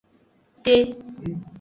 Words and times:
Te. 0.63 0.75